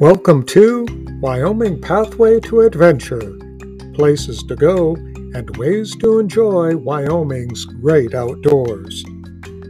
[0.00, 0.86] Welcome to
[1.20, 3.36] Wyoming Pathway to Adventure
[3.94, 9.04] places to go and ways to enjoy Wyoming's great outdoors.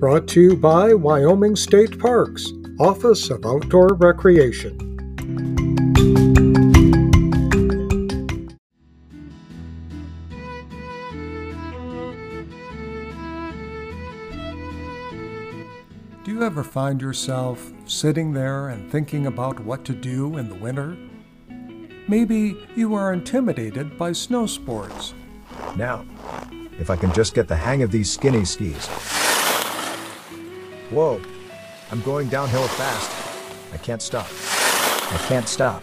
[0.00, 2.50] Brought to you by Wyoming State Parks,
[2.80, 4.85] Office of Outdoor Recreation.
[16.26, 20.56] Do you ever find yourself sitting there and thinking about what to do in the
[20.56, 20.96] winter?
[22.08, 25.14] Maybe you are intimidated by snow sports.
[25.76, 26.04] Now,
[26.80, 28.88] if I can just get the hang of these skinny skis.
[30.90, 31.22] Whoa,
[31.92, 33.72] I'm going downhill fast.
[33.72, 34.26] I can't stop.
[34.26, 35.80] I can't stop.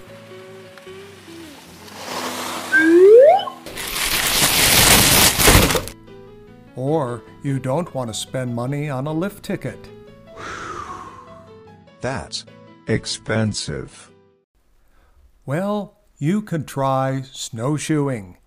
[6.75, 9.92] Or you don't want to spend money on a lift ticket.
[12.03, 12.43] That's
[12.85, 14.12] expensive.
[15.46, 18.40] Well, you can try snowshoeing.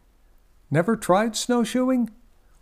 [0.70, 2.10] Never tried snowshoeing?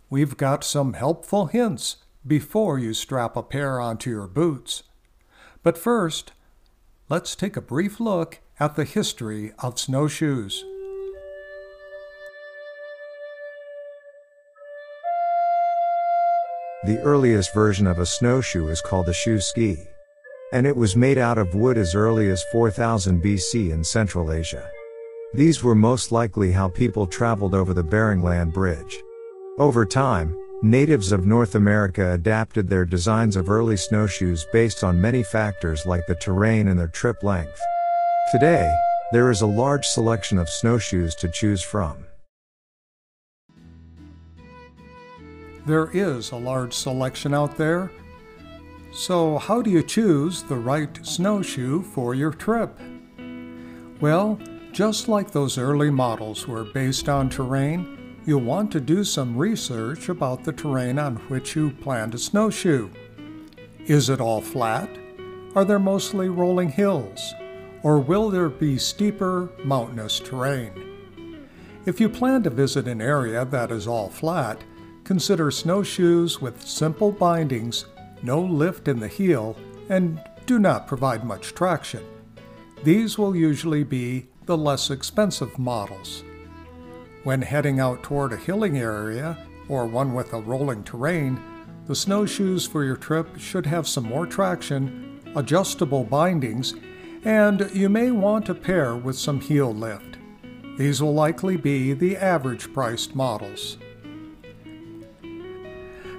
[0.09, 4.83] We've got some helpful hints before you strap a pair onto your boots.
[5.63, 6.31] But first,
[7.09, 10.63] let's take a brief look at the history of snowshoes.
[16.85, 19.89] The earliest version of a snowshoe is called the shoe ski.
[20.51, 24.69] And it was made out of wood as early as 4000 BC in Central Asia.
[25.33, 29.01] These were most likely how people traveled over the Bering Land Bridge.
[29.57, 35.23] Over time, natives of North America adapted their designs of early snowshoes based on many
[35.23, 37.59] factors like the terrain and their trip length.
[38.31, 38.73] Today,
[39.11, 42.05] there is a large selection of snowshoes to choose from.
[45.65, 47.89] There is a large selection out there.
[48.95, 52.79] So, how do you choose the right snowshoe for your trip?
[53.99, 54.39] Well,
[54.71, 60.07] just like those early models were based on terrain, you'll want to do some research
[60.07, 62.89] about the terrain on which you plan to snowshoe.
[63.85, 64.89] Is it all flat?
[65.57, 67.33] Are there mostly rolling hills?
[67.83, 71.45] Or will there be steeper, mountainous terrain?
[71.85, 74.63] If you plan to visit an area that is all flat,
[75.05, 77.85] Consider snowshoes with simple bindings,
[78.23, 79.55] no lift in the heel,
[79.89, 82.03] and do not provide much traction.
[82.83, 86.23] These will usually be the less expensive models.
[87.23, 89.37] When heading out toward a hilling area
[89.67, 91.39] or one with a rolling terrain,
[91.87, 96.75] the snowshoes for your trip should have some more traction, adjustable bindings,
[97.23, 100.17] and you may want a pair with some heel lift.
[100.77, 103.77] These will likely be the average priced models.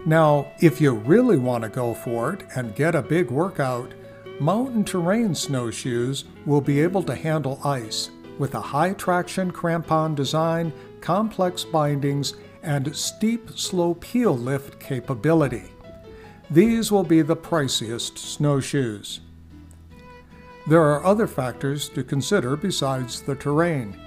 [0.06, 3.92] Now, if you really want to go for it and get a big workout,
[4.38, 10.72] mountain terrain snowshoes will be able to handle ice with a high traction crampon design,
[11.00, 15.64] complex bindings, and steep slope heel lift capability.
[16.50, 19.18] These will be the priciest snowshoes.
[20.68, 23.98] There are other factors to consider besides the terrain.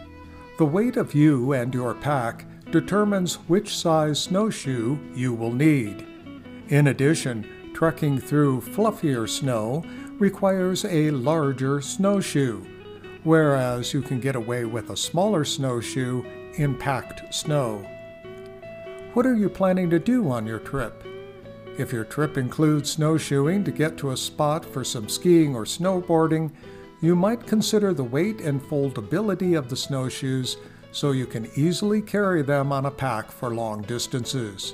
[0.59, 6.05] The weight of you and your pack determines which size snowshoe you will need.
[6.69, 9.83] In addition, trekking through fluffier snow
[10.19, 12.63] requires a larger snowshoe,
[13.23, 16.23] whereas you can get away with a smaller snowshoe
[16.55, 17.85] in packed snow.
[19.13, 21.03] What are you planning to do on your trip?
[21.77, 26.51] If your trip includes snowshoeing to get to a spot for some skiing or snowboarding,
[27.01, 30.57] you might consider the weight and foldability of the snowshoes
[30.91, 34.73] so you can easily carry them on a pack for long distances.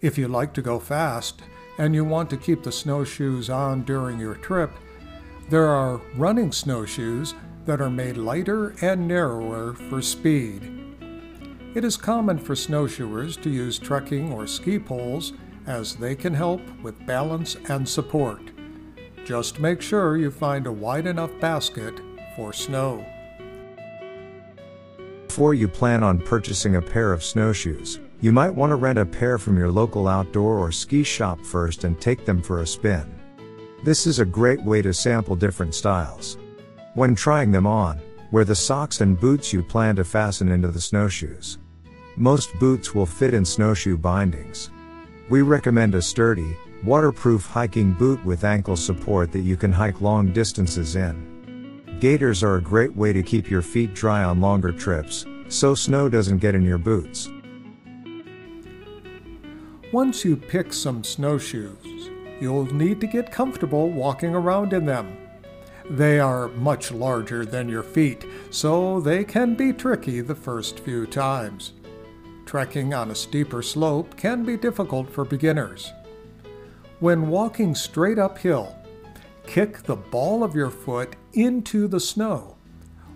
[0.00, 1.42] If you like to go fast
[1.78, 4.70] and you want to keep the snowshoes on during your trip,
[5.48, 7.34] there are running snowshoes
[7.64, 10.74] that are made lighter and narrower for speed.
[11.74, 15.32] It is common for snowshoers to use trekking or ski poles
[15.66, 18.40] as they can help with balance and support.
[19.24, 22.00] Just make sure you find a wide enough basket
[22.36, 23.04] for snow.
[25.38, 29.06] Before you plan on purchasing a pair of snowshoes, you might want to rent a
[29.06, 33.08] pair from your local outdoor or ski shop first and take them for a spin.
[33.84, 36.38] This is a great way to sample different styles.
[36.94, 38.00] When trying them on,
[38.32, 41.58] wear the socks and boots you plan to fasten into the snowshoes.
[42.16, 44.70] Most boots will fit in snowshoe bindings.
[45.30, 50.32] We recommend a sturdy, waterproof hiking boot with ankle support that you can hike long
[50.32, 51.37] distances in.
[52.00, 56.08] Gaiters are a great way to keep your feet dry on longer trips, so snow
[56.08, 57.28] doesn't get in your boots.
[59.92, 62.10] Once you pick some snowshoes,
[62.40, 65.16] you'll need to get comfortable walking around in them.
[65.90, 71.04] They are much larger than your feet, so they can be tricky the first few
[71.04, 71.72] times.
[72.46, 75.92] Trekking on a steeper slope can be difficult for beginners.
[77.00, 78.77] When walking straight uphill,
[79.48, 82.56] kick the ball of your foot into the snow,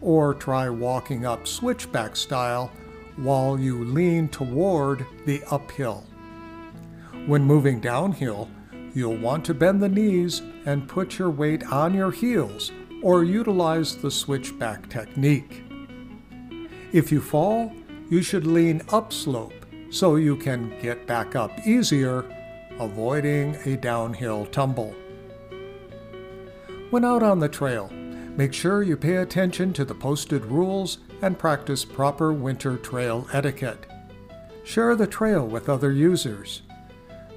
[0.01, 2.73] or try walking up switchback style
[3.17, 6.05] while you lean toward the uphill.
[7.27, 8.49] When moving downhill,
[8.95, 13.97] you'll want to bend the knees and put your weight on your heels or utilize
[13.99, 15.63] the switchback technique.
[16.93, 17.75] If you fall,
[18.09, 22.25] you should lean upslope so you can get back up easier,
[22.81, 24.95] avoiding a downhill tumble.
[26.93, 27.89] When out on the trail,
[28.37, 33.87] make sure you pay attention to the posted rules and practice proper winter trail etiquette.
[34.63, 36.61] Share the trail with other users.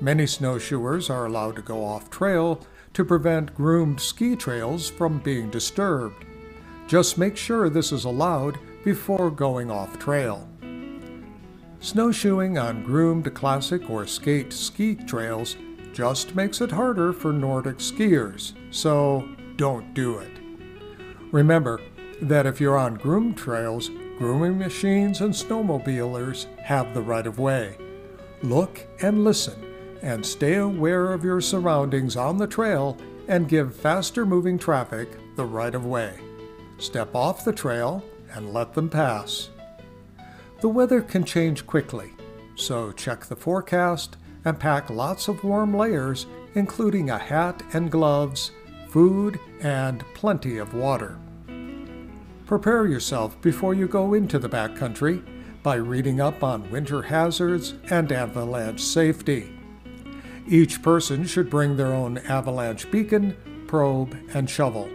[0.01, 5.49] Many snowshoers are allowed to go off trail to prevent groomed ski trails from being
[5.51, 6.25] disturbed.
[6.85, 10.49] Just make sure this is allowed before going off trail.
[11.79, 15.55] Snowshoeing on groomed classic or skate ski trails
[15.93, 19.25] just makes it harder for Nordic skiers, so
[19.57, 20.31] don't do it.
[21.31, 21.81] Remember
[22.21, 27.77] that if you're on groomed trails, grooming machines and snowmobilers have the right of way.
[28.41, 32.97] Look and listen and stay aware of your surroundings on the trail
[33.27, 36.19] and give faster moving traffic the right of way.
[36.77, 38.03] Step off the trail
[38.33, 39.49] and let them pass.
[40.61, 42.11] The weather can change quickly,
[42.55, 48.51] so check the forecast and pack lots of warm layers, including a hat and gloves,
[48.95, 51.17] food, and plenty of water.
[52.45, 55.21] Prepare yourself before you go into the backcountry
[55.61, 59.53] by reading up on winter hazards and avalanche safety.
[60.47, 63.35] Each person should bring their own avalanche beacon,
[63.67, 64.89] probe, and shovel.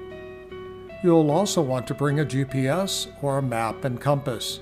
[1.05, 4.61] You'll also want to bring a GPS or a map and compass.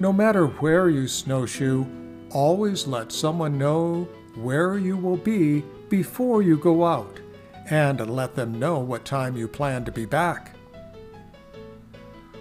[0.00, 1.84] No matter where you snowshoe,
[2.30, 7.20] always let someone know where you will be before you go out
[7.70, 10.56] and let them know what time you plan to be back.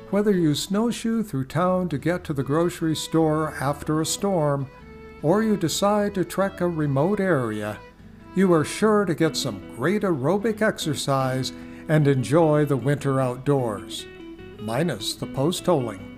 [0.10, 4.70] Whether you snowshoe through town to get to the grocery store after a storm,
[5.22, 7.80] or you decide to trek a remote area,
[8.36, 11.52] you are sure to get some great aerobic exercise
[11.88, 14.06] and enjoy the winter outdoors,
[14.60, 16.10] minus the post holing.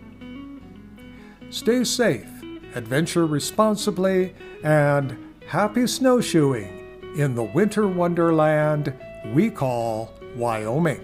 [1.49, 2.29] Stay safe,
[2.73, 6.84] adventure responsibly, and happy snowshoeing
[7.15, 8.93] in the winter wonderland
[9.33, 11.01] we call Wyoming.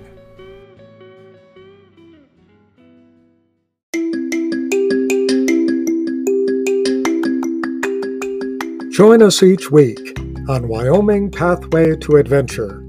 [8.92, 10.20] Join us each week
[10.50, 12.86] on Wyoming Pathway to Adventure.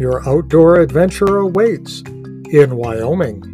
[0.00, 2.00] Your outdoor adventure awaits
[2.50, 3.45] in Wyoming.